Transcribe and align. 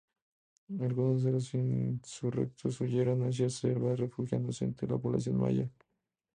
Algunos 0.79 1.21
de 1.21 1.31
los 1.31 1.53
insurrectos 1.53 2.81
huyeron 2.81 3.21
hacia 3.21 3.45
la 3.45 3.49
selva, 3.51 3.95
refugiándose 3.95 4.65
entre 4.65 4.87
la 4.87 4.97
población 4.97 5.37
maya. 5.37 5.69